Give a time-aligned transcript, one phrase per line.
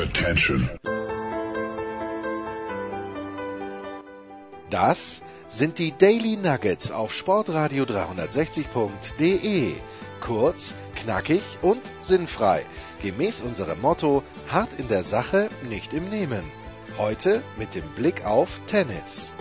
[0.00, 0.70] Attention.
[4.70, 9.74] Das sind die Daily Nuggets auf Sportradio 360.de.
[10.22, 12.64] Kurz, knackig und sinnfrei.
[13.02, 16.44] Gemäß unserem Motto: hart in der Sache, nicht im Nehmen.
[16.96, 19.34] Heute mit dem Blick auf Tennis.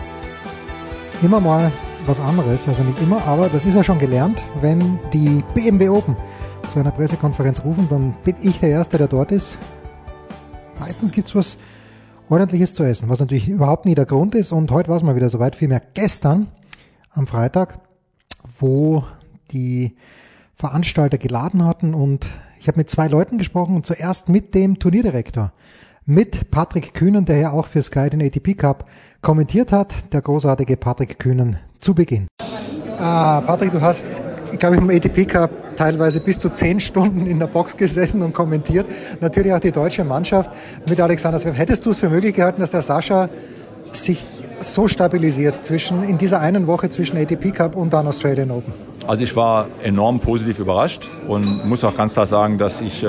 [1.21, 1.71] Immer mal
[2.05, 6.18] was anderes, also nicht immer, aber das ist ja schon gelernt, wenn die BMW Open
[6.68, 9.57] zu einer Pressekonferenz rufen, dann bin ich der Erste, der dort ist.
[10.90, 11.56] Meistens gibt's was
[12.29, 14.52] ordentliches zu essen, was natürlich überhaupt nie der Grund ist.
[14.52, 16.48] Und heute war es mal wieder soweit, vielmehr gestern
[17.12, 17.78] am Freitag,
[18.57, 19.04] wo
[19.52, 19.96] die
[20.56, 21.93] Veranstalter geladen hatten.
[21.93, 22.25] Und
[22.60, 23.75] ich habe mit zwei Leuten gesprochen.
[23.75, 25.54] Und zuerst mit dem Turnierdirektor,
[26.06, 28.90] mit Patrick Kühnen, der ja auch für Sky den ATP Cup
[29.21, 32.26] kommentiert hat, der großartige Patrick Kühnen zu Beginn.
[32.98, 34.08] Ah, Patrick, du hast,
[34.59, 38.34] ich glaube, im ATP Cup teilweise bis zu zehn Stunden in der Box gesessen und
[38.34, 38.86] kommentiert.
[39.22, 40.52] Natürlich auch die deutsche Mannschaft
[40.86, 41.58] mit Alexander Zverev.
[41.58, 43.30] Hättest du es für möglich gehalten, dass der Sascha
[43.94, 44.22] sich
[44.60, 48.74] so stabilisiert zwischen, in dieser einen Woche zwischen ATP Cup und dann Australian Open?
[49.08, 53.08] Also ich war enorm positiv überrascht und muss auch ganz klar sagen, dass ich äh,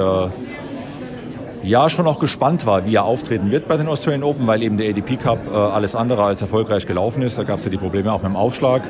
[1.62, 4.76] ja schon auch gespannt war, wie er auftreten wird bei den Australian Open, weil eben
[4.76, 7.38] der ADP Cup äh, alles andere als erfolgreich gelaufen ist.
[7.38, 8.82] Da gab es ja die Probleme auch mit dem Aufschlag.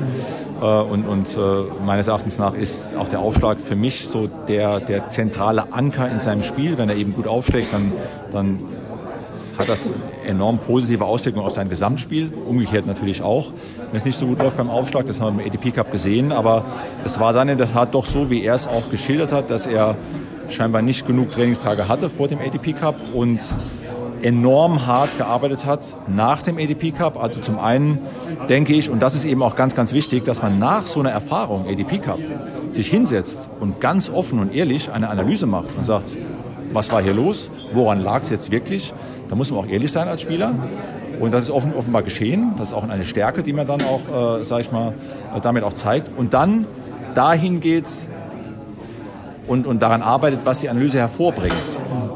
[0.61, 1.39] Äh, und und äh,
[1.85, 6.19] meines Erachtens nach ist auch der Aufschlag für mich so der, der zentrale Anker in
[6.19, 6.77] seinem Spiel.
[6.77, 7.91] Wenn er eben gut aufschlägt, dann,
[8.31, 8.59] dann
[9.57, 9.91] hat das
[10.25, 12.31] enorm positive Auswirkungen auf sein Gesamtspiel.
[12.45, 13.51] Umgekehrt natürlich auch.
[13.91, 16.31] Wenn es nicht so gut läuft beim Aufschlag, das haben wir im ADP Cup gesehen,
[16.31, 16.65] aber
[17.03, 19.65] es war dann in der Tat doch so, wie er es auch geschildert hat, dass
[19.65, 19.95] er
[20.51, 23.41] scheinbar nicht genug Trainingstage hatte vor dem ADP Cup und
[24.21, 27.21] enorm hart gearbeitet hat nach dem ADP Cup.
[27.21, 27.99] Also zum einen
[28.49, 31.11] denke ich, und das ist eben auch ganz, ganz wichtig, dass man nach so einer
[31.11, 32.19] Erfahrung, ADP Cup,
[32.71, 36.15] sich hinsetzt und ganz offen und ehrlich eine Analyse macht und sagt,
[36.73, 38.93] was war hier los, woran lag es jetzt wirklich.
[39.27, 40.53] Da muss man auch ehrlich sein als Spieler.
[41.19, 42.53] Und das ist offen, offenbar geschehen.
[42.57, 44.93] Das ist auch eine Stärke, die man dann auch, äh, sage ich mal,
[45.41, 46.09] damit auch zeigt.
[46.17, 46.65] Und dann
[47.13, 47.85] dahin geht,
[49.51, 51.53] und, und daran arbeitet, was die Analyse hervorbringt.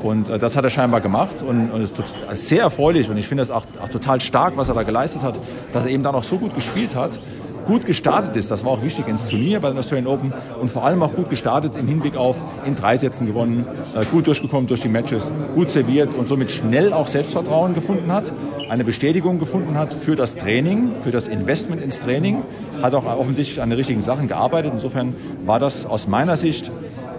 [0.01, 2.01] Und äh, das hat er scheinbar gemacht und, und ist
[2.31, 5.35] sehr erfreulich und ich finde es auch, auch total stark, was er da geleistet hat,
[5.73, 7.19] dass er eben dann auch so gut gespielt hat,
[7.65, 10.85] gut gestartet ist, das war auch wichtig ins Turnier bei den Australian Open und vor
[10.85, 13.65] allem auch gut gestartet im Hinblick auf in drei Sätzen gewonnen,
[13.99, 18.31] äh, gut durchgekommen durch die Matches, gut serviert und somit schnell auch Selbstvertrauen gefunden hat,
[18.69, 22.43] eine Bestätigung gefunden hat für das Training, für das Investment ins Training,
[22.81, 24.71] hat auch offensichtlich an den richtigen Sachen gearbeitet.
[24.73, 26.71] Insofern war das aus meiner Sicht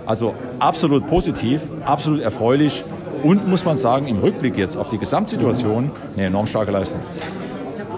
[0.07, 2.85] also absolut positiv, absolut erfreulich
[3.23, 7.01] und muss man sagen, im Rückblick jetzt auf die Gesamtsituation eine enorm starke Leistung.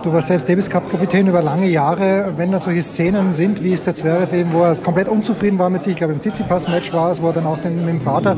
[0.02, 2.32] Du warst selbst Davis Cup Kapitän über lange Jahre.
[2.36, 5.70] Wenn da solche Szenen sind, wie es der Zverev eben, wo er komplett unzufrieden war
[5.70, 8.00] mit sich, ich glaube im Tsitsipas-Match war es, wo er dann auch den, mit dem
[8.00, 8.36] Vater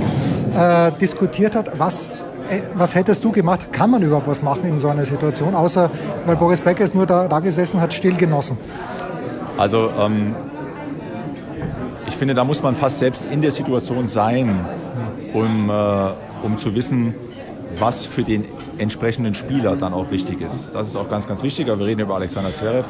[0.56, 3.72] äh, diskutiert hat, was äh, was hättest du gemacht?
[3.72, 5.90] Kann man überhaupt was machen in so einer Situation, außer
[6.26, 8.56] weil Boris Becker ist nur da, da gesessen hat, still genossen?
[9.56, 10.34] Also ähm,
[12.20, 14.54] finde, da muss man fast selbst in der Situation sein,
[15.32, 17.14] um, äh, um zu wissen,
[17.78, 18.44] was für den
[18.76, 20.74] entsprechenden Spieler dann auch richtig ist.
[20.74, 21.70] Das ist auch ganz, ganz wichtig.
[21.70, 22.86] Aber wir reden über Alexander Zverev.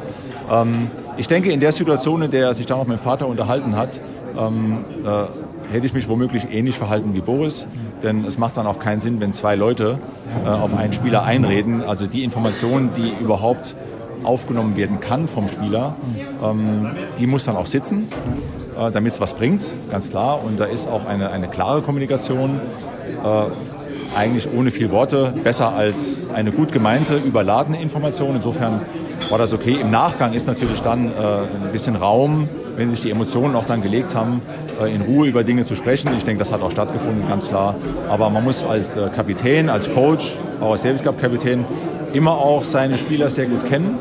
[0.50, 3.28] Ähm, ich denke, in der Situation, in der er sich dann auch mit dem Vater
[3.28, 4.00] unterhalten hat,
[4.36, 7.68] ähm, äh, hätte ich mich womöglich ähnlich verhalten wie Boris.
[8.02, 10.00] Denn es macht dann auch keinen Sinn, wenn zwei Leute
[10.44, 11.84] äh, auf einen Spieler einreden.
[11.84, 13.76] Also die Information, die überhaupt
[14.24, 15.94] aufgenommen werden kann vom Spieler,
[16.42, 18.08] ähm, die muss dann auch sitzen.
[18.80, 20.42] Äh, damit es was bringt, ganz klar.
[20.42, 22.60] Und da ist auch eine, eine klare Kommunikation,
[23.22, 28.36] äh, eigentlich ohne viel Worte, besser als eine gut gemeinte, überladene Information.
[28.36, 28.80] Insofern
[29.28, 29.78] war das okay.
[29.80, 33.82] Im Nachgang ist natürlich dann äh, ein bisschen Raum, wenn sich die Emotionen auch dann
[33.82, 34.40] gelegt haben,
[34.80, 36.10] äh, in Ruhe über Dinge zu sprechen.
[36.16, 37.74] Ich denke, das hat auch stattgefunden, ganz klar.
[38.08, 41.66] Aber man muss als äh, Kapitän, als Coach, auch als Service Cup Kapitän,
[42.14, 43.98] immer auch seine Spieler sehr gut kennen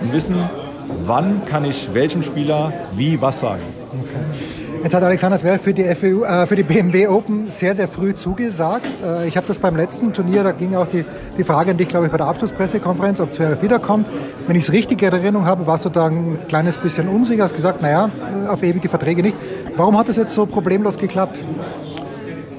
[0.00, 0.36] und wissen,
[1.04, 3.62] wann kann ich welchem Spieler wie was sagen.
[3.92, 4.50] Okay.
[4.82, 8.14] Jetzt hat Alexander Zverev für die, FEU, äh, für die BMW Open sehr, sehr früh
[8.14, 8.86] zugesagt.
[9.04, 11.04] Äh, ich habe das beim letzten Turnier, da ging auch die,
[11.36, 14.06] die Frage an dich, glaube ich, bei der Abschlusspressekonferenz, ob Zverev wiederkommt.
[14.46, 17.54] Wenn ich es richtig in Erinnerung habe, warst du da ein kleines bisschen unsicher, hast
[17.54, 18.08] gesagt, naja,
[18.46, 19.36] äh, auf ewig die Verträge nicht.
[19.76, 21.40] Warum hat es jetzt so problemlos geklappt?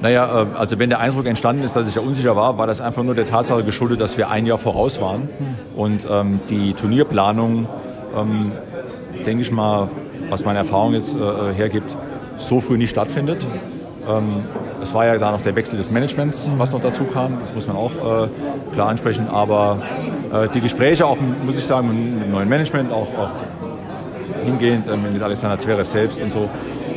[0.00, 2.80] Naja, äh, also wenn der Eindruck entstanden ist, dass ich ja unsicher war, war das
[2.80, 5.22] einfach nur der Tatsache geschuldet, dass wir ein Jahr voraus waren.
[5.22, 5.28] Hm.
[5.74, 7.66] Und ähm, die Turnierplanung,
[8.16, 8.52] ähm,
[9.24, 9.88] denke ich mal,
[10.30, 11.96] was meine Erfahrung jetzt äh, hergibt,
[12.38, 13.46] so früh nicht stattfindet.
[14.08, 14.44] Ähm,
[14.82, 17.38] es war ja da noch der Wechsel des Managements, was noch dazu kam.
[17.40, 18.28] Das muss man auch äh,
[18.72, 19.28] klar ansprechen.
[19.28, 19.78] Aber
[20.32, 23.30] äh, die Gespräche, auch muss ich sagen, mit dem neuen Management, auch, auch
[24.44, 26.48] hingehend äh, mit Alexander Zverev selbst und so,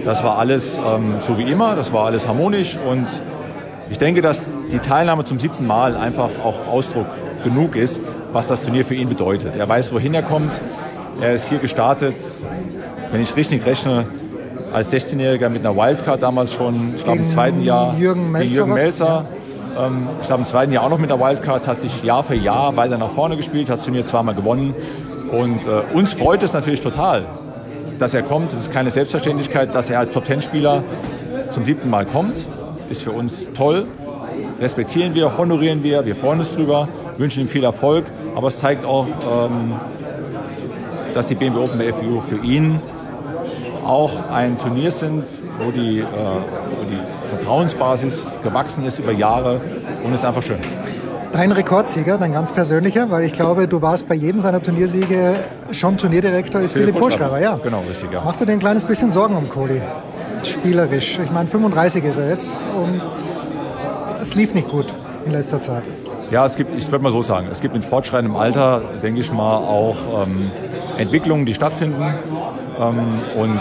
[0.03, 1.75] das war alles ähm, so wie immer.
[1.75, 3.07] Das war alles harmonisch und
[3.89, 7.06] Ich denke, dass die Teilnahme zum siebten Mal einfach auch Ausdruck
[7.44, 9.56] genug ist, was das Turnier für ihn bedeutet.
[9.56, 10.59] Er weiß, wohin er kommt.
[11.21, 12.15] Er ist hier gestartet,
[13.12, 14.06] wenn ich richtig rechne,
[14.73, 18.53] als 16-Jähriger mit einer Wildcard damals schon, ich glaube im zweiten Jahr Jürgen Melzer.
[18.53, 19.25] Jürgen Melzer.
[19.75, 19.88] Ja.
[19.88, 22.35] Ähm, ich glaube im zweiten Jahr auch noch mit einer Wildcard, hat sich Jahr für
[22.35, 24.75] Jahr weiter nach vorne gespielt, hat das Turnier zweimal gewonnen.
[25.31, 27.25] Und äh, uns freut es natürlich total,
[27.97, 28.51] dass er kommt.
[28.51, 30.83] Es ist keine Selbstverständlichkeit, dass er als Top-10-Spieler
[31.51, 32.45] zum siebten Mal kommt.
[32.89, 33.85] Ist für uns toll.
[34.59, 38.06] Respektieren wir, honorieren wir, wir freuen uns drüber, wünschen ihm viel Erfolg.
[38.35, 39.73] Aber es zeigt auch, ähm,
[41.15, 42.79] dass die BMW Open der FIU für ihn
[43.85, 45.23] auch ein Turnier sind,
[45.59, 49.62] wo die, äh, wo die Vertrauensbasis gewachsen ist über Jahre
[50.03, 50.59] und ist einfach schön.
[51.31, 55.35] Dein Rekordsieger, dein ganz persönlicher, weil ich glaube, du warst bei jedem seiner Turniersiege
[55.71, 57.39] schon Turnierdirektor, ist Philipp, Philipp Kohlschreiber.
[57.39, 57.56] Ja.
[57.56, 58.21] Genau, richtig, ja.
[58.21, 59.81] Machst du dir ein kleines bisschen Sorgen um Kohli?
[60.44, 61.19] Spielerisch.
[61.23, 63.01] Ich meine, 35 ist er jetzt und
[64.21, 64.94] es lief nicht gut
[65.25, 65.83] in letzter Zeit.
[66.31, 69.31] Ja, es gibt, ich würde mal so sagen, es gibt in fortschreitendem Alter, denke ich
[69.31, 70.51] mal, auch ähm,
[70.97, 72.03] Entwicklungen, die stattfinden.
[72.80, 73.59] Ähm, und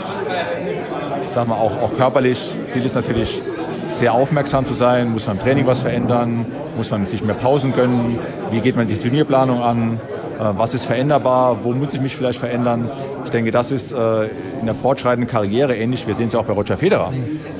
[1.24, 3.42] ich sage mal auch, auch körperlich gilt es natürlich
[3.88, 5.12] sehr aufmerksam zu sein.
[5.12, 6.46] Muss man im Training was verändern?
[6.76, 8.18] Muss man sich mehr Pausen gönnen?
[8.50, 10.00] Wie geht man die Turnierplanung an?
[10.38, 11.58] Äh, was ist veränderbar?
[11.62, 12.90] Wo muss ich mich vielleicht verändern?
[13.24, 14.24] Ich denke, das ist äh,
[14.60, 16.06] in der fortschreitenden Karriere ähnlich.
[16.06, 17.12] Wir sehen es ja auch bei Roger Federer.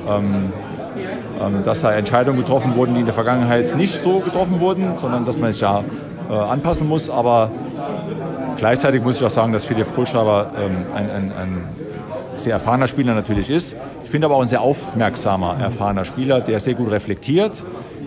[0.07, 0.53] Ähm,
[1.41, 5.25] ähm, dass da Entscheidungen getroffen wurden, die in der Vergangenheit nicht so getroffen wurden, sondern
[5.25, 5.83] dass man sich da
[6.29, 7.09] äh, anpassen muss.
[7.09, 7.51] Aber
[8.57, 11.63] Gleichzeitig muss ich auch sagen, dass Philipp Kohlschreiber ähm, ein, ein, ein
[12.35, 13.75] sehr erfahrener Spieler natürlich ist.
[14.03, 17.63] Ich finde aber auch ein sehr aufmerksamer, erfahrener Spieler, der sehr gut reflektiert,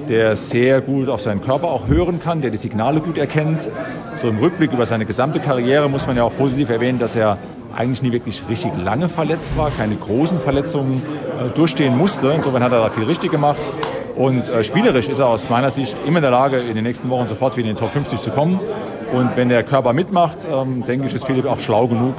[0.08, 3.68] der sehr gut auf seinen Körper auch hören kann, der die Signale gut erkennt.
[4.16, 7.38] So im Rückblick über seine gesamte Karriere muss man ja auch positiv erwähnen, dass er
[7.76, 11.02] eigentlich nie wirklich richtig lange verletzt war, keine großen Verletzungen
[11.40, 12.32] äh, durchstehen musste.
[12.34, 13.60] Insofern hat er da viel richtig gemacht.
[14.16, 17.08] Und äh, spielerisch ist er aus meiner Sicht immer in der Lage, in den nächsten
[17.08, 18.58] Wochen sofort wieder in den Top 50 zu kommen.
[19.12, 22.14] Und wenn der Körper mitmacht, ähm, denke ich, ist Philipp auch schlau genug,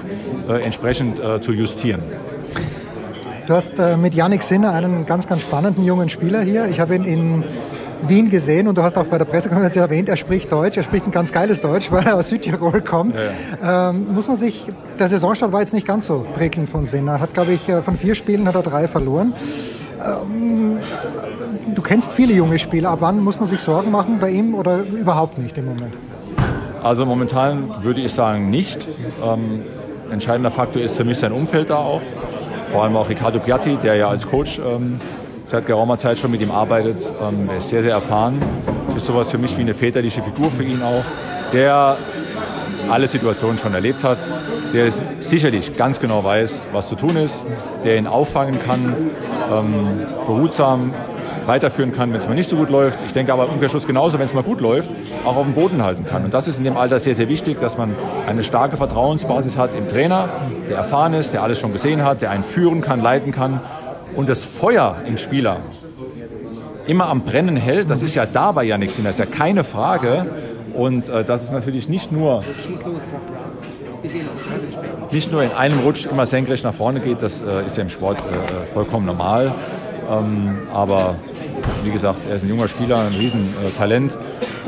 [0.47, 2.01] äh, entsprechend äh, zu justieren.
[3.47, 6.67] Du hast äh, mit Yannick Sinner einen ganz, ganz spannenden jungen Spieler hier.
[6.67, 7.43] Ich habe ihn in
[8.07, 11.05] Wien gesehen und du hast auch bei der Pressekonferenz erwähnt, er spricht Deutsch, er spricht
[11.05, 13.15] ein ganz geiles Deutsch, weil er aus Südtirol kommt.
[13.15, 13.21] Ja,
[13.61, 13.89] ja.
[13.89, 14.63] Ähm, muss man sich,
[14.97, 17.19] der Saisonstart war jetzt nicht ganz so prickelnd von Sinner.
[17.19, 19.33] Hat, glaube ich, von vier Spielen hat er drei verloren.
[19.99, 20.77] Ähm,
[21.75, 22.91] du kennst viele junge Spieler.
[22.91, 25.95] Ab wann muss man sich Sorgen machen bei ihm oder überhaupt nicht im Moment?
[26.83, 28.87] Also momentan würde ich sagen nicht.
[29.23, 29.63] Ähm,
[30.11, 32.01] entscheidender Faktor ist für mich sein Umfeld da auch.
[32.71, 34.99] Vor allem auch Riccardo Piatti, der ja als Coach ähm,
[35.45, 36.97] seit geraumer Zeit schon mit ihm arbeitet.
[37.21, 38.41] Ähm, er ist sehr, sehr erfahren.
[38.95, 41.03] Ist sowas für mich wie eine väterliche Figur für ihn auch,
[41.53, 41.97] der
[42.89, 44.17] alle Situationen schon erlebt hat,
[44.73, 47.45] der sicherlich ganz genau weiß, was zu tun ist,
[47.83, 48.95] der ihn auffangen kann,
[49.51, 50.93] ähm, behutsam
[51.45, 52.99] weiterführen kann, wenn es mal nicht so gut läuft.
[53.05, 54.91] Ich denke aber im Umkehrschluss genauso, wenn es mal gut läuft,
[55.25, 56.23] auch auf dem Boden halten kann.
[56.23, 57.95] Und das ist in dem Alter sehr, sehr wichtig, dass man
[58.27, 60.29] eine starke Vertrauensbasis hat im Trainer,
[60.69, 63.61] der erfahren ist, der alles schon gesehen hat, der einen führen kann, leiten kann.
[64.15, 65.57] Und das Feuer im Spieler
[66.87, 70.25] immer am Brennen hält, das ist ja dabei ja nichts, das ist ja keine Frage.
[70.73, 72.43] Und äh, das ist natürlich nicht nur
[75.11, 77.89] nicht nur in einem Rutsch immer senkrecht nach vorne geht, das äh, ist ja im
[77.89, 79.53] Sport äh, vollkommen normal.
[80.09, 81.15] Ähm, aber
[81.83, 84.17] wie gesagt, er ist ein junger Spieler, ein Riesentalent.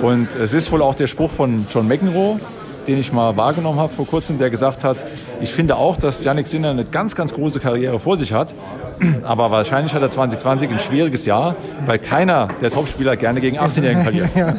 [0.01, 2.39] Und es ist wohl auch der Spruch von John McEnroe,
[2.87, 4.97] den ich mal wahrgenommen habe vor kurzem, der gesagt hat,
[5.39, 8.53] ich finde auch, dass Yannick Sinner eine ganz, ganz große Karriere vor sich hat.
[9.23, 14.01] Aber wahrscheinlich hat er 2020 ein schwieriges Jahr, weil keiner der Topspieler gerne gegen 18-Jährigen
[14.03, 14.29] verliert.
[14.35, 14.55] Ja.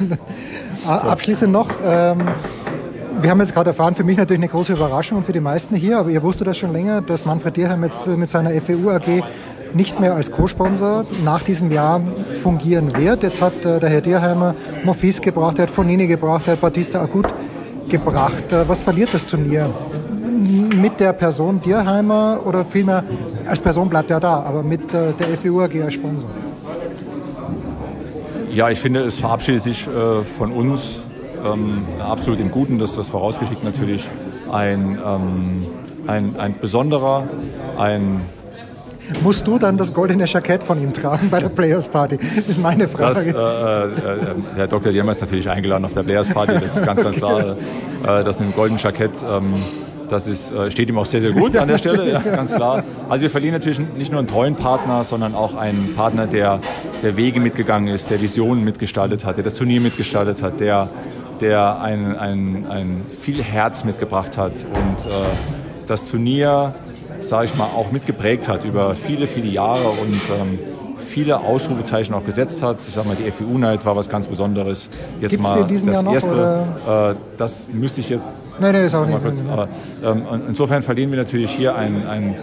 [0.86, 2.22] Abschließend noch, ähm,
[3.20, 5.76] wir haben jetzt gerade erfahren, für mich natürlich eine große Überraschung und für die meisten
[5.76, 9.22] hier, aber ihr wusstet das schon länger, dass Manfred Dierheim jetzt mit seiner FEU AG
[9.74, 12.00] nicht mehr als Co-Sponsor nach diesem Jahr
[12.42, 13.22] fungieren wird.
[13.22, 17.00] Jetzt hat äh, der Herr Dierheimer Mofis gebracht, er hat Fonini gebracht, er hat Batista
[17.00, 17.32] Agut
[17.88, 18.52] gebracht.
[18.52, 19.70] Äh, was verliert das Turnier?
[20.80, 23.04] Mit der Person Dierheimer oder vielmehr
[23.46, 26.30] als Person bleibt er da, aber mit äh, der FEU AG als Sponsor?
[28.50, 31.00] Ja, ich finde, es verabschiedet sich äh, von uns
[31.44, 34.08] ähm, absolut im Guten, dass das vorausgeschickt natürlich
[34.50, 35.66] ein, ähm,
[36.06, 37.24] ein, ein besonderer,
[37.78, 38.20] ein
[39.22, 42.18] Musst du dann das goldene Jackett von ihm tragen bei der Players Party?
[42.36, 43.14] Das ist meine Frage.
[43.14, 44.92] Das, äh, äh, Herr Dr.
[44.92, 47.56] Diermer ist natürlich eingeladen auf der Players Party, das ist ganz, ganz klar.
[48.02, 49.62] Äh, das mit dem goldenen Jackett, ähm,
[50.08, 52.82] das ist, äh, steht ihm auch sehr, sehr gut an der Stelle, ja, ganz klar.
[53.08, 56.58] Also wir verlieren natürlich nicht nur einen treuen Partner, sondern auch einen Partner, der,
[57.02, 60.88] der Wege mitgegangen ist, der Visionen mitgestaltet hat, der das Turnier mitgestaltet hat, der,
[61.40, 65.12] der ein, ein, ein viel Herz mitgebracht hat und äh,
[65.86, 66.74] das Turnier
[67.22, 70.58] sage ich mal, auch mitgeprägt hat über viele, viele Jahre und ähm,
[70.98, 72.78] viele Ausrufezeichen auch gesetzt hat.
[72.86, 74.88] Ich sag mal, die FU Night war was ganz Besonderes.
[75.20, 78.26] Jetzt Gibt's mal das Jahr noch, erste, äh, das müsste ich jetzt.
[78.58, 79.22] Nein, nein, ist auch nicht.
[79.22, 79.68] Kurz, aber,
[80.02, 82.34] ähm, insofern verlieren wir natürlich hier einen, einen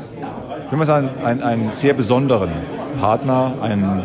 [0.66, 2.52] ich will mal sagen, einen, einen sehr besonderen
[3.02, 4.04] Partner, einen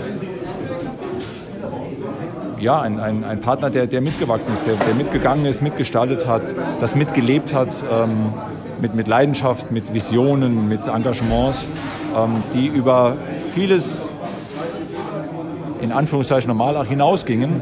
[2.58, 6.42] ja, ein, ein, ein Partner, der, der mitgewachsen ist, der, der mitgegangen ist, mitgestaltet hat,
[6.80, 8.32] das mitgelebt hat, ähm,
[8.80, 11.68] mit, mit Leidenschaft, mit Visionen, mit Engagements,
[12.16, 13.16] ähm, die über
[13.54, 14.12] vieles
[15.80, 17.60] in Anführungszeichen normal hinausgingen.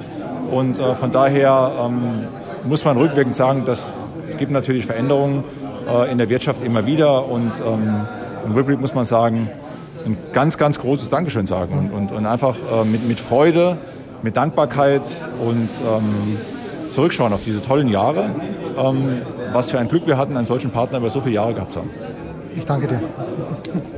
[0.51, 2.27] Und äh, von daher ähm,
[2.65, 3.95] muss man rückwirkend sagen, das
[4.39, 5.45] gibt natürlich Veränderungen
[5.89, 7.29] äh, in der Wirtschaft immer wieder.
[7.29, 8.07] Und ähm,
[8.47, 9.49] im Rückblick muss man sagen,
[10.05, 13.79] ein ganz, ganz großes Dankeschön sagen und, und, und einfach äh, mit, mit Freude
[14.23, 15.03] mit Dankbarkeit
[15.41, 16.39] und ähm,
[16.93, 18.31] zurückschauen auf diese tollen Jahre.
[18.77, 19.21] Ähm,
[19.53, 21.81] was für ein Glück wir hatten, einen solchen Partner über so viele Jahre gehabt zu
[21.81, 21.91] haben.
[22.55, 23.01] Ich danke dir.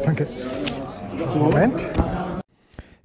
[0.05, 0.27] danke.
[1.37, 1.87] Moment.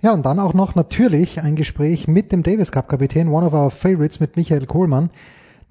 [0.01, 3.53] Ja, und dann auch noch natürlich ein Gespräch mit dem Davis Cup Kapitän, one of
[3.53, 5.10] our favorites, mit Michael Kohlmann,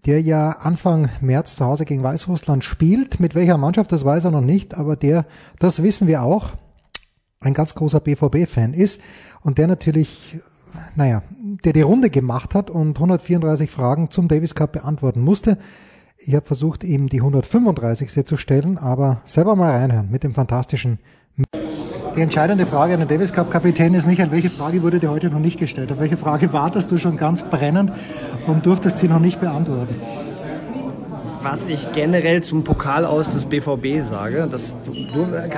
[0.05, 3.21] der ja Anfang März zu Hause gegen Weißrussland spielt.
[3.21, 5.25] Mit welcher Mannschaft, das weiß er noch nicht, aber der,
[5.59, 6.51] das wissen wir auch,
[7.41, 9.01] ein ganz großer BVB-Fan ist
[9.43, 10.39] und der natürlich
[10.97, 11.23] naja,
[11.65, 15.59] der die Runde gemacht hat und 134 Fragen zum Davis Cup beantworten musste.
[16.19, 18.27] Ich habe versucht, ihm die 135.
[18.27, 20.99] zu stellen, aber selber mal reinhören mit dem fantastischen.
[22.17, 25.31] Die entscheidende Frage an den Davis Cup Kapitän ist, Michael, welche Frage wurde dir heute
[25.31, 25.93] noch nicht gestellt?
[25.93, 27.93] Auf welche Frage wartest du schon ganz brennend
[28.47, 29.95] und durftest sie noch nicht beantworten?
[31.43, 34.49] Was ich generell zum Pokal aus des BVB sage.
[34.51, 34.77] Das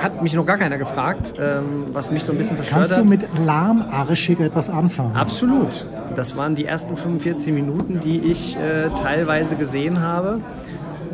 [0.01, 3.07] hat mich noch gar keiner gefragt, ähm, was mich so ein bisschen verstört Kannst hat.
[3.07, 5.15] Kannst du mit lahmarschig etwas anfangen?
[5.15, 5.85] Absolut.
[6.15, 10.41] Das waren die ersten 45 Minuten, die ich äh, teilweise gesehen habe.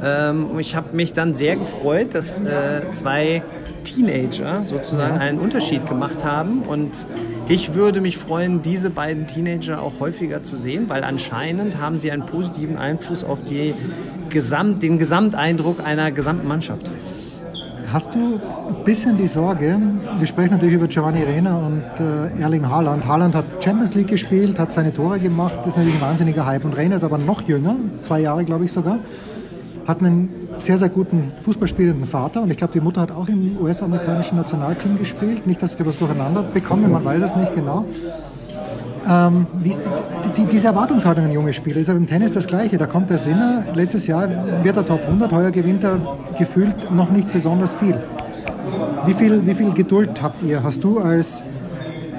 [0.03, 3.41] Ähm, ich habe mich dann sehr gefreut, dass äh, zwei
[3.83, 6.61] Teenager sozusagen einen Unterschied gemacht haben.
[6.61, 6.91] Und
[7.47, 12.11] ich würde mich freuen, diese beiden Teenager auch häufiger zu sehen, weil anscheinend haben sie
[12.11, 13.73] einen positiven Einfluss auf die
[14.29, 16.89] Gesamt, den Gesamteindruck einer gesamten Mannschaft.
[17.93, 18.19] Hast du
[18.67, 19.79] ein bisschen die Sorge,
[20.19, 23.07] wir sprechen natürlich über Giovanni Rehner und äh, Erling Haaland.
[23.07, 26.65] Haaland hat Champions League gespielt, hat seine Tore gemacht, ist natürlich ein wahnsinniger Hype.
[26.65, 28.99] Und Rehner ist aber noch jünger, zwei Jahre glaube ich sogar
[29.87, 33.57] hat einen sehr, sehr guten Fußballspielenden Vater und ich glaube, die Mutter hat auch im
[33.61, 35.47] US-amerikanischen Nationalteam gespielt.
[35.47, 37.85] Nicht, dass ich da was durcheinander bekomme, man weiß es nicht genau.
[39.09, 39.73] Ähm, die,
[40.35, 41.77] die, diese Erwartungshaltung an junge Spieler?
[41.77, 42.77] Ist aber im Tennis das Gleiche.
[42.77, 44.27] Da kommt der Sinner, letztes Jahr
[44.63, 46.01] wird er Top 100, heuer gewinnt er
[46.37, 47.95] gefühlt noch nicht besonders viel.
[49.05, 50.61] Wie viel, wie viel Geduld habt ihr?
[50.61, 51.43] Hast du als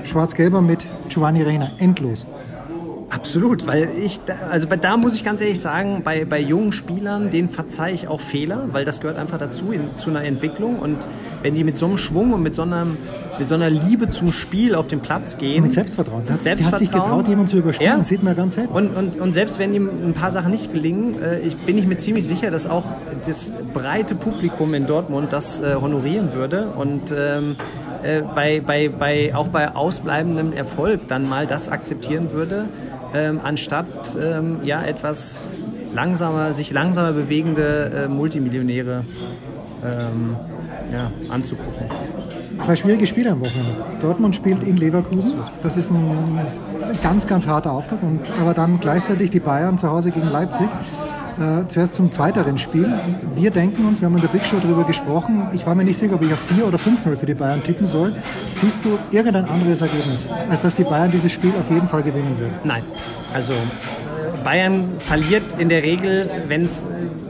[0.04, 0.78] Schwarz-Gelber mit
[1.10, 1.70] Giovanni Reina?
[1.78, 2.24] Endlos.
[3.18, 7.30] Absolut, weil ich, da, also da muss ich ganz ehrlich sagen, bei, bei jungen Spielern,
[7.30, 10.78] denen verzeihe ich auch Fehler, weil das gehört einfach dazu in, zu einer Entwicklung.
[10.78, 10.96] Und
[11.42, 12.86] wenn die mit so einem Schwung und mit so einer,
[13.36, 15.64] mit so einer Liebe zum Spiel auf den Platz gehen.
[15.64, 16.26] Mit Selbstvertrauen.
[16.26, 16.58] Der, Selbstvertrauen.
[16.58, 18.04] Der hat sich getraut, jemanden zu überspielen, ja.
[18.04, 18.72] sieht man ganz selbst.
[18.72, 21.86] Und, und, und selbst wenn ihm ein paar Sachen nicht gelingen, äh, ich, bin ich
[21.86, 22.84] mir ziemlich sicher, dass auch
[23.26, 26.68] das breite Publikum in Dortmund das äh, honorieren würde.
[26.76, 27.56] Und ähm,
[28.04, 32.66] äh, bei, bei, bei, auch bei ausbleibendem Erfolg dann mal das akzeptieren würde
[33.14, 35.48] ähm, anstatt ähm, ja, etwas
[35.94, 39.04] langsamer, sich langsamer bewegende äh, Multimillionäre
[39.84, 40.36] ähm,
[40.92, 41.86] ja, anzugucken.
[42.58, 43.72] Zwei schwierige Spiele am Wochenende.
[44.00, 45.40] Dortmund spielt in Leverkusen.
[45.62, 46.46] Das ist ein
[47.02, 48.02] ganz, ganz harter Auftrag.
[48.02, 50.68] Und, aber dann gleichzeitig die Bayern zu Hause gegen Leipzig.
[51.38, 52.92] Äh, zuerst zum zweiteren Spiel.
[53.36, 55.96] Wir denken uns, wir haben in der Big Show darüber gesprochen, ich war mir nicht
[55.96, 58.16] sicher, ob ich auf 4 oder 5-0 für die Bayern tippen soll.
[58.50, 62.36] Siehst du irgendein anderes Ergebnis, als dass die Bayern dieses Spiel auf jeden Fall gewinnen
[62.38, 62.54] würden?
[62.64, 62.82] Nein.
[63.32, 63.52] Also
[64.44, 66.84] Bayern verliert in der Regel, wenn's,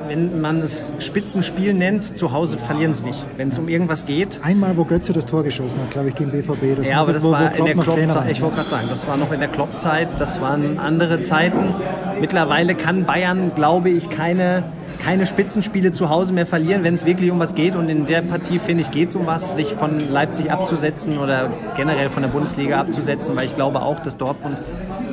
[0.07, 4.41] wenn man es Spitzenspiel nennt, zu Hause verlieren sie nicht, wenn es um irgendwas geht.
[4.43, 6.79] Einmal, wo Götze das Tor geschossen hat, glaube ich, gegen BVB.
[6.79, 8.31] Das ja, aber das wo, war wo in der Klopp-Zeit.
[8.31, 11.75] Ich wollte gerade sagen, das war noch in der Klopp-Zeit, das waren andere Zeiten.
[12.21, 14.65] Mittlerweile kann Bayern, glaube ich, keine
[14.99, 17.77] keine Spitzenspiele zu Hause mehr verlieren, wenn es wirklich um was geht.
[17.77, 21.51] Und in der Partie, finde ich, geht es um was, sich von Leipzig abzusetzen oder
[21.77, 24.61] generell von der Bundesliga abzusetzen, weil ich glaube auch, dass Dortmund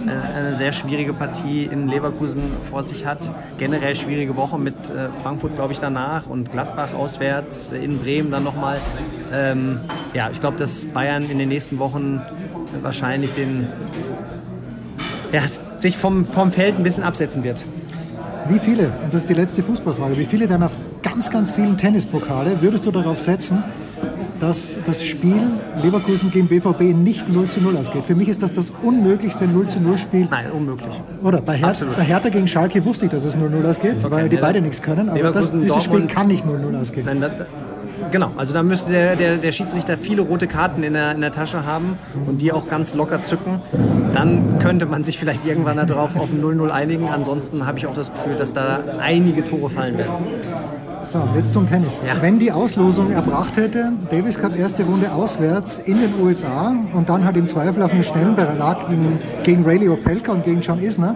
[0.08, 3.32] eine sehr schwierige Partie in Leverkusen vor sich hat.
[3.58, 8.32] Generell schwierige Woche mit äh, Frankfurt, glaube ich, danach und Gladbach auswärts, äh, in Bremen
[8.32, 8.80] dann nochmal.
[9.34, 9.80] Ähm,
[10.14, 12.22] ja, ich glaube, dass Bayern in den nächsten Wochen
[12.82, 13.68] wahrscheinlich den,
[15.32, 15.42] ja,
[15.80, 17.66] sich vom, vom Feld ein bisschen absetzen wird.
[18.48, 20.70] Wie viele, und das ist die letzte Fußballfrage, wie viele deiner
[21.02, 23.64] ganz, ganz vielen Tennispokale würdest du darauf setzen,
[24.40, 25.42] dass das Spiel
[25.82, 28.04] Leverkusen gegen BVB nicht 0 zu 0 ausgeht.
[28.04, 30.28] Für mich ist das das unmöglichste 0 zu 0 Spiel.
[30.30, 30.94] Nein, unmöglich.
[31.24, 34.12] Oder bei, Her bei Hertha gegen Schalke wusste ich, dass es 0 0 ausgeht, okay,
[34.12, 35.10] weil die beide nichts können.
[35.10, 37.06] Aber das, dieses Spiel kann nicht 0 0 ausgehen.
[37.06, 37.32] Nein, das,
[38.12, 38.32] genau.
[38.38, 41.66] Also da müsste der, der, der Schiedsrichter viele rote Karten in der, in der Tasche
[41.66, 43.60] haben und die auch ganz locker zücken.
[44.14, 47.10] Dann könnte man sich vielleicht irgendwann darauf auf ein 0-0 einigen.
[47.10, 50.28] Ansonsten habe ich auch das Gefühl, dass da einige Tore fallen werden.
[51.12, 52.02] So, jetzt zum Tennis.
[52.06, 52.22] Ja.
[52.22, 57.24] Wenn die Auslosung erbracht hätte, Davis Cup erste Runde auswärts in den USA und dann
[57.26, 61.16] halt im Zweifel auf einem schnellen Belag gegen, gegen Rayleigh Opelka und gegen John Isner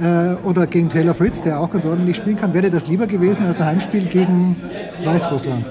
[0.00, 3.46] äh, oder gegen Taylor Fritz, der auch ganz ordentlich spielen kann, wäre das lieber gewesen
[3.46, 4.56] als ein Heimspiel gegen
[5.04, 5.64] Weißrussland.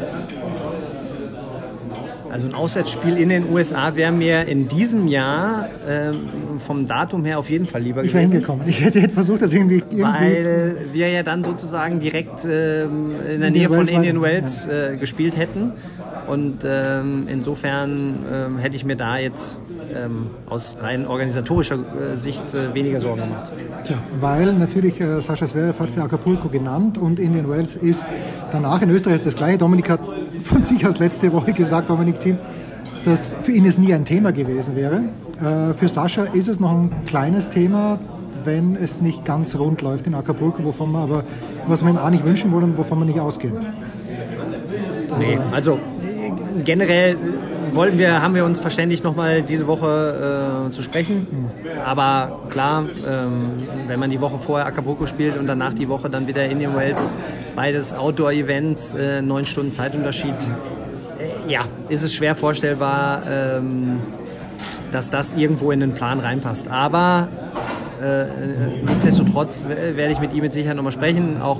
[2.36, 7.40] Also ein Auswärtsspiel in den USA wäre mir in diesem Jahr ähm, vom Datum her
[7.40, 8.34] auf jeden Fall lieber Ich wäre gewesen.
[8.34, 8.68] hingekommen.
[8.68, 13.40] Ich hätte, hätte versucht, das irgendwie, irgendwie Weil wir ja dann sozusagen direkt ähm, in
[13.40, 15.72] der Indian Nähe von Wells Indian Wells äh, gespielt hätten.
[16.28, 19.62] Und ähm, insofern ähm, hätte ich mir da jetzt
[19.94, 21.78] ähm, aus rein organisatorischer
[22.14, 23.52] äh, Sicht äh, weniger Sorgen gemacht.
[23.86, 28.08] Tja, weil natürlich äh, Sascha Zverev hat für Acapulco genannt und Indian Wells ist
[28.52, 29.58] danach in Österreich das gleiche.
[29.58, 30.00] Dominik hat
[30.44, 32.38] von sich aus letzte Woche gesagt, Dominik Thiem,
[33.06, 35.04] dass für ihn es nie ein Thema gewesen wäre.
[35.40, 38.00] Äh, für Sascha ist es noch ein kleines Thema,
[38.44, 41.24] wenn es nicht ganz rund läuft in Acapulco, wovon man aber,
[41.68, 43.54] was wir ihm auch nicht wünschen wollen und wovon wir nicht ausgehen.
[45.20, 47.18] Nee, also äh, generell
[47.74, 51.28] wollen wir, haben wir uns verständigt, nochmal diese Woche äh, zu sprechen.
[51.86, 56.28] Aber klar, ähm, wenn man die Woche vorher Acapulco spielt und danach die Woche dann
[56.28, 57.10] wieder Indian Wells,
[57.56, 60.36] beides Outdoor-Events, äh, neun Stunden Zeitunterschied,
[61.20, 64.00] äh, ja, ist es schwer vorstellbar, ähm,
[64.92, 66.68] dass das irgendwo in den Plan reinpasst.
[66.70, 67.28] Aber
[68.02, 68.26] äh,
[68.86, 71.60] nichtsdestotrotz w- werde ich mit ihm mit Sicherheit nochmal sprechen, auch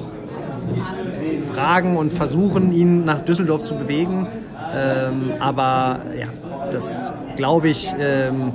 [1.54, 4.28] fragen und versuchen, ihn nach Düsseldorf zu bewegen.
[4.74, 6.28] Ähm, aber ja,
[6.72, 8.54] das glaube ich ähm,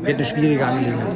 [0.00, 1.14] wird eine schwierige Angelegenheit.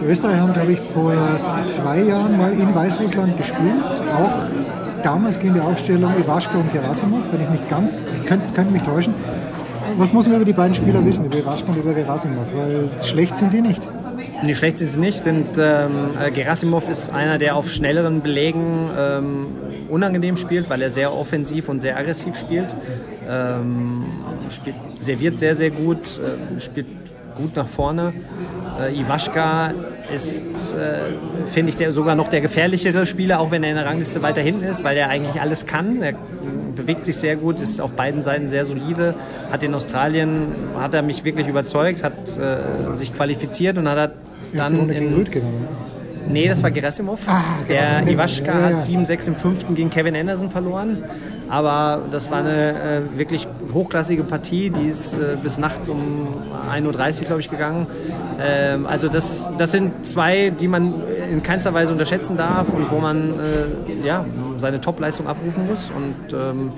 [0.00, 1.14] Die Österreicher haben, glaube ich, vor
[1.62, 3.84] zwei Jahren mal in Weißrussland gespielt.
[4.16, 8.72] Auch damals gegen die Aufstellung Iwaschka und Gerasimov, wenn ich mich ganz, ich könnte, könnte
[8.72, 9.14] mich täuschen.
[9.98, 12.46] Was muss man über die beiden Spieler wissen, über Iwaschka und über Gerasimov?
[12.54, 13.82] Weil schlecht sind die nicht.
[14.44, 15.20] Nee, schlecht sind sie nicht.
[15.20, 19.46] Sind, ähm, äh, Gerasimov ist einer, der auf schnelleren Belegen ähm,
[19.88, 22.74] unangenehm spielt, weil er sehr offensiv und sehr aggressiv spielt.
[23.28, 24.04] Ähm,
[24.50, 26.86] spielt serviert sehr, sehr gut, äh, spielt
[27.36, 28.12] gut nach vorne.
[28.80, 29.72] Äh, Iwaschka
[30.14, 33.86] ist, äh, finde ich, der, sogar noch der gefährlichere Spieler, auch wenn er in der
[33.86, 36.02] Rangliste weiter hinten ist, weil er eigentlich alles kann.
[36.02, 36.14] Er
[36.76, 39.14] bewegt sich sehr gut, ist auf beiden Seiten sehr solide.
[39.50, 44.12] Hat in Australien, hat er mich wirklich überzeugt, hat äh, sich qualifiziert und hat er
[44.54, 45.66] dann in, Rüd gewonnen.
[46.28, 47.20] Nee, das war Gerasimov.
[47.26, 48.06] Ah, der.
[48.06, 48.76] Iwaschka Ja, ja.
[48.76, 51.02] hat 7-6 im fünften gegen Kevin Anderson verloren.
[51.52, 54.70] Aber das war eine äh, wirklich hochklassige Partie.
[54.70, 56.28] Die ist äh, bis nachts um
[56.72, 57.86] 1.30 Uhr, glaube ich, gegangen.
[58.40, 60.94] Ähm, also das, das sind zwei, die man
[61.30, 64.24] in keinster Weise unterschätzen darf und wo man äh, ja,
[64.56, 65.90] seine Topleistung abrufen muss.
[65.90, 66.72] Und ähm,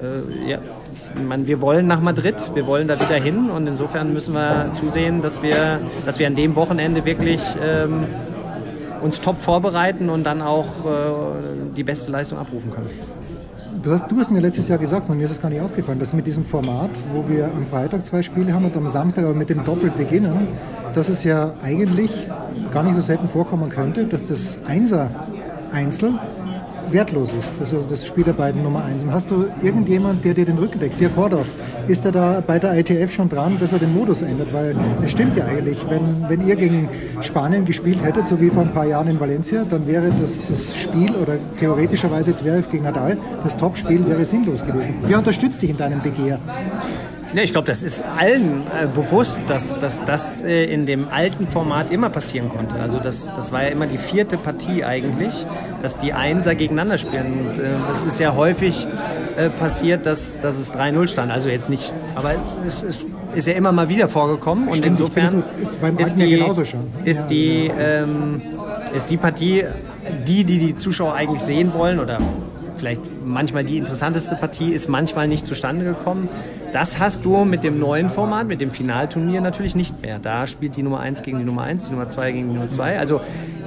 [0.00, 0.58] äh, ja,
[1.26, 5.22] man, wir wollen nach Madrid, wir wollen da wieder hin und insofern müssen wir zusehen,
[5.22, 8.04] dass wir, dass wir an dem Wochenende wirklich ähm,
[9.02, 12.90] uns top vorbereiten und dann auch äh, die beste Leistung abrufen können.
[13.84, 15.98] Du hast, du hast mir letztes Jahr gesagt, und mir ist es gar nicht aufgefallen,
[15.98, 19.34] dass mit diesem Format, wo wir am Freitag zwei Spiele haben und am Samstag aber
[19.34, 20.48] mit dem Doppelt beginnen,
[20.94, 22.10] dass es ja eigentlich
[22.70, 26.14] gar nicht so selten vorkommen könnte, dass das Einser-Einzel
[26.94, 27.52] wertlos ist.
[27.60, 29.12] Also das Spiel der beiden Nummer Einsen.
[29.12, 30.98] Hast du irgendjemand, der dir den Rücken deckt?
[30.98, 31.48] Dirk Hordorf,
[31.88, 34.52] ist er da bei der ITF schon dran, dass er den Modus ändert?
[34.52, 36.88] Weil es stimmt ja eigentlich, wenn, wenn ihr gegen
[37.20, 40.74] Spanien gespielt hättet, so wie vor ein paar Jahren in Valencia, dann wäre das, das
[40.76, 44.94] Spiel oder theoretischerweise Zverev gegen Nadal, das Topspiel wäre sinnlos gewesen.
[45.02, 46.38] Wer unterstützt dich in deinem Begehr?
[47.34, 51.48] Ja, ich glaube, das ist allen äh, bewusst, dass, dass das äh, in dem alten
[51.48, 52.76] Format immer passieren konnte.
[52.76, 55.44] Also das, das war ja immer die vierte Partie eigentlich,
[55.82, 57.46] dass die Einser gegeneinander spielen.
[57.46, 58.86] Und äh, es ist ja häufig
[59.36, 61.32] äh, passiert, dass, dass es 3-0 stand.
[61.32, 64.68] Also jetzt nicht, aber es ist, ist ja immer mal wieder vorgekommen.
[64.68, 66.86] Und Stimmt, insofern ist ist ja die, schon.
[67.04, 68.42] ist, Ja, die, ähm,
[68.94, 69.64] ist die Partie,
[70.24, 72.20] die, die die Zuschauer eigentlich sehen wollen oder
[72.76, 76.28] vielleicht manchmal die interessanteste Partie ist manchmal nicht zustande gekommen.
[76.74, 80.18] Das hast du mit dem neuen Format, mit dem Finalturnier natürlich nicht mehr.
[80.18, 82.68] Da spielt die Nummer 1 gegen die Nummer 1, die Nummer 2 gegen die Nummer
[82.68, 82.98] 2.
[82.98, 83.18] Also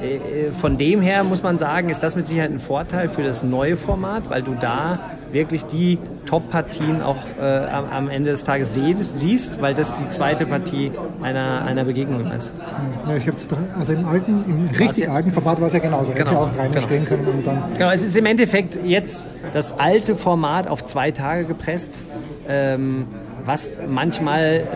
[0.02, 3.44] äh, von dem her muss man sagen, ist das mit Sicherheit ein Vorteil für das
[3.44, 5.00] neue Format, weil du da
[5.32, 10.46] wirklich die Top-Partien auch äh, am, am Ende des Tages siehst, weil das die zweite
[10.46, 10.92] Partie
[11.22, 12.52] einer, einer Begegnung ist.
[13.08, 13.48] Ja, ich hab's
[13.80, 16.12] also im alten, im richtig ja- alten Format war es ja genauso.
[16.12, 16.86] Hätte Genau, ja auch dreimal genau.
[16.86, 17.64] stehen können und dann.
[17.78, 22.04] Genau, es ist im Endeffekt jetzt das alte Format auf zwei Tage gepresst,
[22.48, 23.08] ähm,
[23.46, 24.68] was manchmal,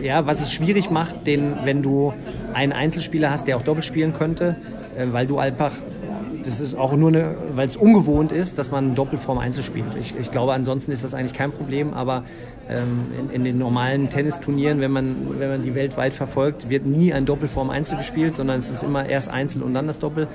[0.00, 2.12] äh, ja, was es schwierig macht, den, wenn du
[2.52, 4.56] einen Einzelspieler hast, der auch doppelt spielen könnte,
[4.96, 5.72] äh, weil du einfach
[6.44, 7.12] das ist auch nur,
[7.54, 9.94] weil es ungewohnt ist, dass man Doppelform Einzel spielt.
[9.96, 12.24] Ich, ich, glaube, ansonsten ist das eigentlich kein Problem, aber
[12.68, 17.12] ähm, in, in, den normalen Tennisturnieren, wenn man, wenn man die weltweit verfolgt, wird nie
[17.12, 20.28] ein Doppelform Einzel gespielt, sondern es ist immer erst Einzel und dann das Doppel.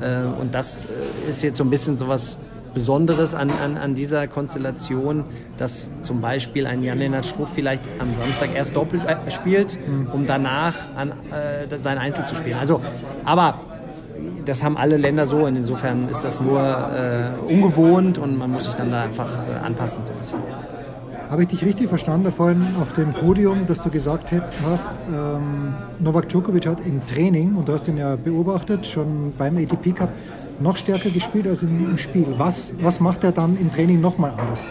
[0.00, 2.38] Äh, und das äh, ist jetzt so ein bisschen sowas
[2.74, 5.24] Besonderes an, an, an dieser Konstellation,
[5.56, 10.08] dass zum Beispiel ein Jan-Lennart Struff vielleicht am Samstag erst Doppel äh, spielt, mhm.
[10.12, 12.58] um danach an, äh, sein Einzel zu spielen.
[12.58, 12.80] Also,
[13.24, 13.60] aber
[14.44, 18.64] das haben alle Länder so und insofern ist das nur äh, ungewohnt und man muss
[18.64, 20.04] sich dann da einfach äh, anpassen.
[20.04, 20.38] So ein bisschen.
[21.30, 24.32] Habe ich dich richtig verstanden vorhin auf dem Podium, dass du gesagt
[24.68, 29.56] hast, ähm, Novak Djokovic hat im Training, und du hast ihn ja beobachtet, schon beim
[29.56, 30.08] ATP Cup,
[30.60, 32.26] noch stärker gespielt als im, Spiel.
[32.36, 34.62] Was, was macht er dann im Training nochmal anders?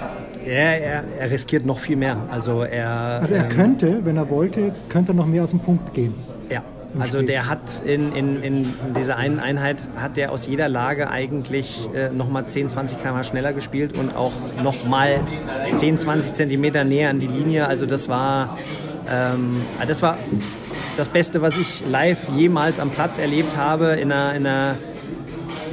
[0.46, 2.18] Er, er, er, riskiert noch viel mehr.
[2.32, 2.90] Also er,
[3.22, 6.16] also er ähm, könnte, wenn er wollte, könnte er noch mehr auf den Punkt gehen.
[6.50, 6.64] Ja,
[6.98, 11.88] also der hat in, in, in dieser einen Einheit hat der aus jeder Lage eigentlich
[11.94, 14.32] äh, nochmal 10, 20 km schneller gespielt und auch
[14.64, 15.20] nochmal
[15.76, 17.68] 10, 20 Zentimeter näher an die Linie.
[17.68, 18.58] Also das war,
[19.08, 20.18] ähm, das war
[20.98, 24.78] das Beste, was ich live jemals am Platz erlebt habe in einer, in einer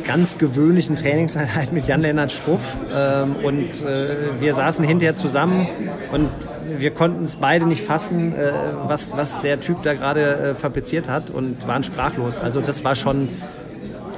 [0.07, 2.79] ganz gewöhnlichen Trainingseinheit mit Jan-Lennart Struff.
[2.95, 5.69] Ähm, und äh, wir saßen hinterher zusammen
[6.13, 6.31] und
[6.79, 8.53] wir konnten es beide nicht fassen, äh,
[8.87, 12.41] was, was der Typ da gerade äh, fabriziert hat und waren sprachlos.
[12.41, 13.29] Also das war schon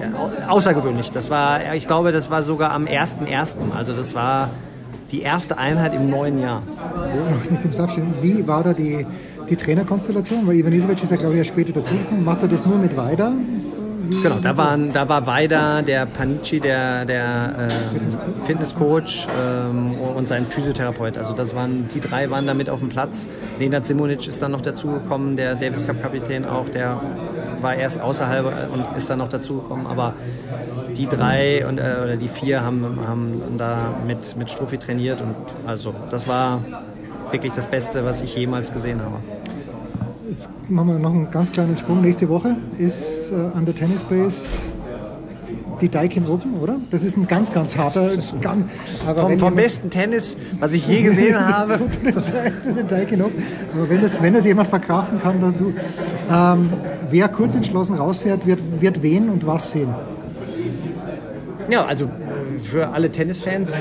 [0.01, 1.11] ja, außergewöhnlich.
[1.11, 3.73] Das war, ich glaube, das war sogar am 1.1.
[3.75, 4.51] Also das war
[5.11, 6.63] die erste Einheit im neuen Jahr.
[8.23, 9.07] Wie war da die,
[9.49, 10.47] die Trainerkonstellation?
[10.47, 12.25] Weil Ivanisevic ist ja, glaube ich, erst später dazugekommen.
[12.25, 13.33] Macht er das nur mit Weida?
[14.11, 20.47] Genau, da, waren, da war Weida, der Panici, der, der äh, Fitnesscoach ähm, und sein
[20.47, 21.19] Physiotherapeut.
[21.19, 23.29] Also das waren, die drei waren da mit auf dem Platz.
[23.59, 27.01] Nenad Simonic ist dann noch dazugekommen, der Davis Cup Kapitän auch, der
[27.61, 29.87] war erst außerhalb und ist dann noch dazugekommen.
[29.87, 30.15] Aber
[30.97, 35.35] die drei und, äh, oder die vier haben, haben da mit, mit Strophi trainiert und
[35.67, 36.63] also das war
[37.31, 39.21] wirklich das Beste, was ich jemals gesehen habe.
[40.39, 42.01] Jetzt machen wir noch einen ganz kleinen Sprung.
[42.01, 44.47] Nächste Woche ist äh, an der Tennis Base
[45.81, 46.77] die Daikin Open, oder?
[46.93, 48.09] Das ist ein ganz, ganz harter.
[48.41, 48.65] Ganz,
[49.17, 51.81] vom, vom besten Tennis, was ich je gesehen habe.
[52.05, 53.43] das ist ein Daikin Open.
[53.75, 55.75] Aber wenn das, wenn das jemand verkraften kann, dass du.
[56.33, 56.73] Ähm,
[57.11, 59.93] wer kurz entschlossen rausfährt, wird, wird wen und was sehen.
[61.69, 62.09] Ja, also
[62.63, 63.77] für alle Tennisfans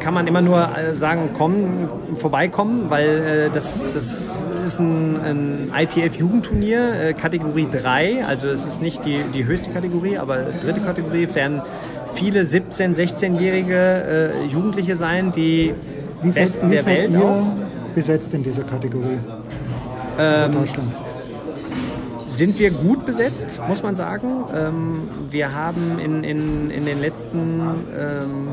[0.00, 5.72] kann man immer nur äh, sagen, kommen, vorbeikommen, weil äh, das, das ist ein, ein
[5.76, 11.28] ITF-Jugendturnier, äh, Kategorie 3, also es ist nicht die, die höchste Kategorie, aber dritte Kategorie
[11.34, 11.62] werden
[12.14, 15.74] viele 17-, 16-jährige äh, Jugendliche sein, die
[16.22, 17.46] wie besten seid, der Welt auch.
[17.94, 19.18] besetzt in dieser Kategorie?
[20.18, 20.88] Ähm, Deutschland
[22.40, 24.44] sind wir gut besetzt, muss man sagen.
[24.56, 27.60] Ähm, wir haben in, in, in den letzten
[27.94, 28.48] ähm,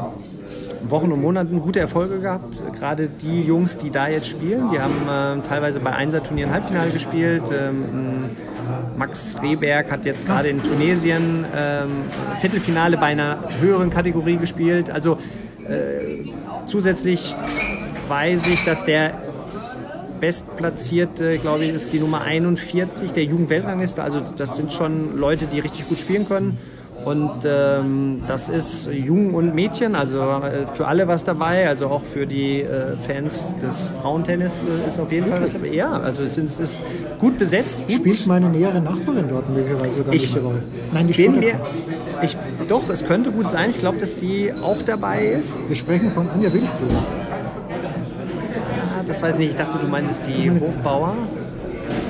[0.90, 2.64] Wochen und Monaten gute Erfolge gehabt.
[2.74, 7.44] Gerade die Jungs, die da jetzt spielen, die haben äh, teilweise bei Einser-Turnieren Halbfinale gespielt.
[7.52, 8.30] Ähm,
[8.98, 11.90] Max Rehberg hat jetzt gerade in Tunesien ähm,
[12.40, 14.90] Viertelfinale bei einer höheren Kategorie gespielt.
[14.90, 15.18] Also
[15.68, 16.26] äh,
[16.66, 17.36] zusätzlich
[18.08, 19.14] weiß ich, dass der
[20.20, 24.02] Bestplatzierte, glaube ich, ist die Nummer 41 der Jugendweltrangliste.
[24.02, 26.58] Also das sind schon Leute, die richtig gut spielen können.
[27.06, 32.04] Und ähm, das ist Jungen und Mädchen, also äh, für alle was dabei, also auch
[32.04, 35.68] für die äh, Fans des Frauentennis äh, ist auf jeden Fall was dabei.
[35.68, 36.84] Ja, also es, ist, es ist
[37.18, 37.88] gut besetzt.
[37.88, 37.96] Gut.
[37.96, 40.64] Spielt meine nähere Nachbarin dort möglicherweise sogar ich Woche?
[40.92, 41.62] Nein, die spielt mir,
[42.22, 43.70] ich, Doch, es könnte gut sein.
[43.70, 45.58] Ich glaube, dass die auch dabei ist.
[45.68, 47.04] Wir sprechen von Anja Wildbrüder
[49.08, 49.50] das weiß ich nicht.
[49.52, 51.16] Ich dachte, du meintest die Hofbauer.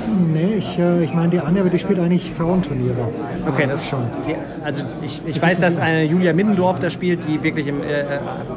[0.08, 3.10] Nee, ich, äh, ich meine die Anja, die spielt eigentlich Frauenturniere.
[3.46, 4.04] Okay, das ist schon.
[4.28, 8.04] Die, also ich, ich weiß, dass eine Julia Middendorf da spielt, die wirklich im, äh,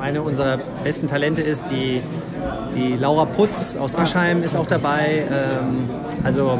[0.00, 1.70] eine unserer besten Talente ist.
[1.70, 2.02] Die,
[2.74, 5.24] die Laura Putz aus Aschheim ist auch dabei.
[5.30, 5.88] Ähm,
[6.22, 6.58] also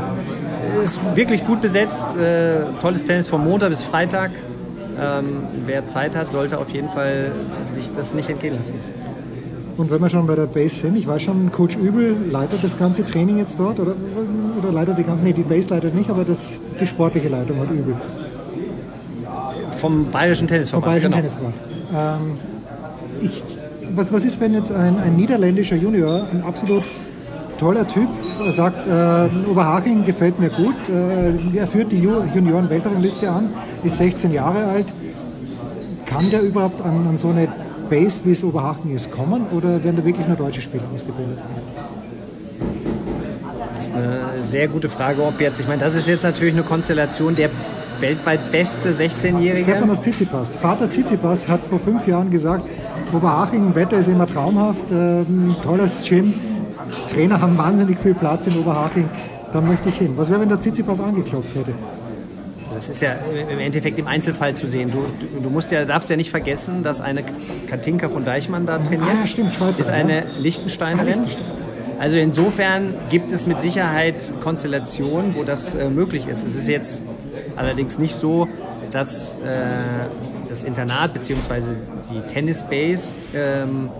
[0.82, 2.16] ist wirklich gut besetzt.
[2.16, 4.30] Äh, tolles Tennis von Montag bis Freitag.
[5.00, 7.32] Ähm, wer Zeit hat, sollte auf jeden Fall
[7.72, 8.74] sich das nicht entgehen lassen.
[9.76, 12.78] Und wenn wir schon bei der Base sind, ich weiß schon, Coach Übel leitet das
[12.78, 13.94] ganze Training jetzt dort oder,
[14.58, 17.70] oder leitet die ganze, nee, die Base leitet nicht, aber das, die sportliche Leitung hat
[17.70, 17.94] Übel.
[19.78, 20.84] Vom Bayerischen Tennisverband.
[20.84, 21.16] Vom Bayerischen genau.
[21.16, 21.54] Tennisverband.
[21.94, 22.38] Ähm,
[23.20, 23.42] ich,
[23.94, 26.84] was, was ist, wenn jetzt ein, ein niederländischer Junior, ein absolut
[27.58, 28.08] toller Typ,
[28.50, 33.50] sagt, äh, Oberhaching gefällt mir gut, äh, er führt die Junioren-Weltrangliste an,
[33.84, 34.86] ist 16 Jahre alt,
[36.06, 37.48] kann der überhaupt an, an so eine
[37.90, 41.38] Base, wie es Oberhaken ist, kommen oder werden da wirklich nur deutsche Spieler ausgebildet?
[43.76, 46.62] Das ist eine sehr gute Frage, ob jetzt, ich meine, das ist jetzt natürlich eine
[46.62, 47.50] Konstellation, der
[47.98, 49.62] weltweit beste 16-Jährige.
[49.62, 50.54] Stefanos Tsitsipas.
[50.54, 52.64] Vater Tsitsipas hat vor fünf Jahren gesagt,
[53.12, 55.24] Oberhaching, Wetter ist immer traumhaft, äh,
[55.62, 56.32] tolles Gym,
[57.12, 59.08] Trainer haben wahnsinnig viel Platz in Oberhaching,
[59.52, 60.12] da möchte ich hin.
[60.16, 61.72] Was wäre, wenn der Tsitsipas angeklopft hätte?
[62.80, 63.12] Das ist ja
[63.50, 64.90] im Endeffekt im Einzelfall zu sehen.
[64.90, 65.04] Du,
[65.42, 67.22] du, musst ja, darfst ja nicht vergessen, dass eine
[67.66, 69.10] Katinka von Deichmann da trainiert.
[69.10, 70.22] Ah, ja, stimmt, Schweizer, ist eine ja.
[70.38, 71.12] Liechtensteinerin.
[71.12, 71.44] Ah, Liechtenstein.
[71.98, 76.48] Also insofern gibt es mit Sicherheit Konstellationen, wo das äh, möglich ist.
[76.48, 77.04] Es ist jetzt
[77.56, 78.48] allerdings nicht so,
[78.90, 79.36] dass äh,
[80.48, 81.76] das Internat bzw.
[82.10, 83.90] die Tennisbase ähm,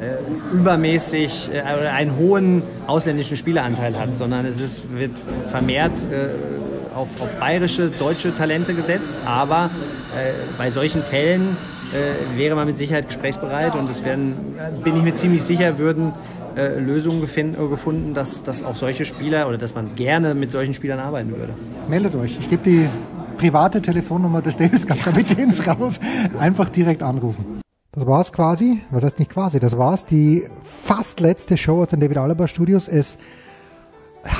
[0.00, 5.12] äh, übermäßig äh, einen hohen ausländischen Spieleranteil hat, sondern es ist, wird
[5.50, 6.28] vermehrt äh,
[6.98, 9.18] auf, auf bayerische, deutsche Talente gesetzt.
[9.24, 9.70] Aber
[10.16, 11.56] äh, bei solchen Fällen
[11.92, 14.34] äh, wäre man mit Sicherheit gesprächsbereit und es werden,
[14.84, 16.12] bin ich mir ziemlich sicher, würden
[16.56, 20.50] äh, Lösungen gefin- äh, gefunden, dass, dass auch solche Spieler oder dass man gerne mit
[20.50, 21.54] solchen Spielern arbeiten würde.
[21.88, 22.36] Meldet euch.
[22.40, 22.88] Ich gebe die
[23.38, 26.00] private Telefonnummer des Davis Cup, damit gehen Sie raus.
[26.38, 27.60] Einfach direkt anrufen.
[27.92, 28.80] Das war's quasi.
[28.90, 29.60] Was heißt nicht quasi?
[29.60, 30.04] Das war's.
[30.04, 32.86] Die fast letzte Show aus den David Alaba Studios.
[32.86, 33.18] Es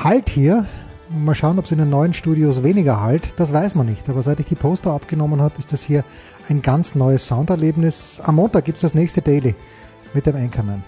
[0.02, 0.66] halt hier.
[1.10, 3.40] Mal schauen, ob es in den neuen Studios weniger halt.
[3.40, 4.08] Das weiß man nicht.
[4.10, 6.04] Aber seit ich die Poster abgenommen habe, ist das hier
[6.48, 8.20] ein ganz neues Sounderlebnis.
[8.22, 9.54] Am Montag gibt's das nächste Daily
[10.12, 10.84] mit dem Anchorman.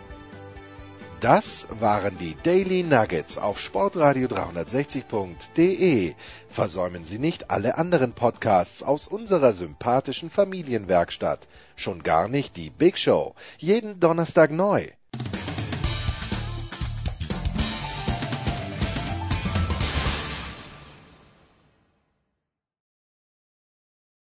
[1.20, 6.14] Das waren die Daily Nuggets auf Sportradio 360.de.
[6.48, 11.46] Versäumen Sie nicht alle anderen Podcasts aus unserer sympathischen Familienwerkstatt.
[11.76, 13.34] Schon gar nicht die Big Show.
[13.58, 14.88] Jeden Donnerstag neu.